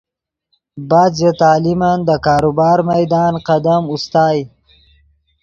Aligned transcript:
بعد 0.89 1.11
ژے 1.19 1.31
تعلیمن 1.41 1.97
دے 2.07 2.15
کاروبار 2.27 2.77
میدان 2.89 3.33
قدم 3.47 3.81
اوستائے 3.91 4.41